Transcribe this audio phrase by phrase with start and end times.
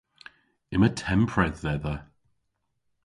[0.73, 1.95] Yma tempredh dhedha.